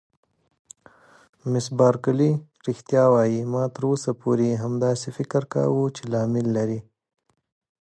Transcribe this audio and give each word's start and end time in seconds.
مس 1.51 1.65
بارکلي: 1.79 2.31
رښتیا 2.67 3.03
وایې؟ 3.13 3.41
ما 3.53 3.63
تر 3.75 3.83
اوسه 3.89 4.11
پورې 4.21 4.47
همداسې 4.63 5.07
فکر 5.17 5.41
کاوه 5.53 5.83
چې 5.95 6.03
لامل 6.11 6.47
لري. 6.57 6.79